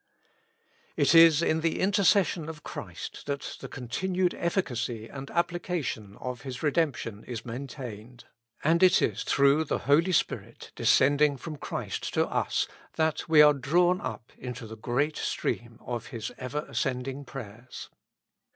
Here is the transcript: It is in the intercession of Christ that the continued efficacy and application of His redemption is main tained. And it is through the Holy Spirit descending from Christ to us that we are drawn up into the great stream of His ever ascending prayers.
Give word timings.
It 0.97 1.13
is 1.13 1.43
in 1.43 1.61
the 1.61 1.79
intercession 1.79 2.49
of 2.49 2.63
Christ 2.63 3.27
that 3.27 3.57
the 3.59 3.67
continued 3.67 4.33
efficacy 4.33 5.07
and 5.07 5.29
application 5.29 6.17
of 6.19 6.41
His 6.41 6.63
redemption 6.63 7.23
is 7.25 7.45
main 7.45 7.67
tained. 7.67 8.23
And 8.63 8.81
it 8.81 8.99
is 8.99 9.21
through 9.21 9.65
the 9.65 9.77
Holy 9.85 10.11
Spirit 10.11 10.71
descending 10.75 11.37
from 11.37 11.55
Christ 11.57 12.11
to 12.15 12.25
us 12.29 12.67
that 12.95 13.29
we 13.29 13.43
are 13.43 13.53
drawn 13.53 14.01
up 14.01 14.31
into 14.39 14.65
the 14.65 14.75
great 14.75 15.17
stream 15.17 15.77
of 15.85 16.07
His 16.07 16.31
ever 16.39 16.65
ascending 16.67 17.23
prayers. 17.25 17.91